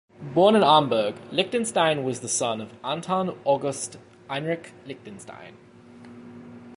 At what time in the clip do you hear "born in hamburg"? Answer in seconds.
0.33-1.13